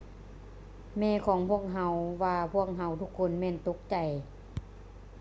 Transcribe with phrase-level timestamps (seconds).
[0.97, 1.91] ແມ່ຂອງພວກເຮົາ
[2.23, 3.95] ວ່າພວກເຮົາທຸກຄົນແມ່ນຕົກໃຈ